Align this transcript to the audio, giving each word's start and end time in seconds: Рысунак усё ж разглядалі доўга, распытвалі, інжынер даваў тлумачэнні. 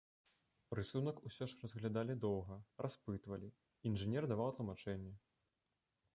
Рысунак 0.77 1.19
усё 1.29 1.47
ж 1.51 1.59
разглядалі 1.63 2.15
доўга, 2.25 2.57
распытвалі, 2.87 3.51
інжынер 3.93 4.23
даваў 4.35 4.49
тлумачэнні. 4.59 5.13